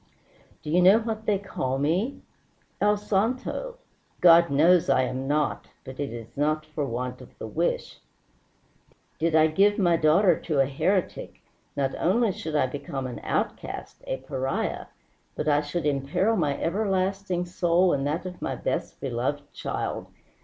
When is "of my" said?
18.25-18.55